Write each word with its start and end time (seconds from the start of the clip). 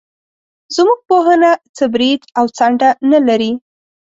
زموږ 0.75 0.99
پوهنه 1.07 1.51
څه 1.75 1.83
برید 1.93 2.21
او 2.37 2.45
څنډه 2.57 2.89
نه 3.11 3.19
لري. 3.27 3.51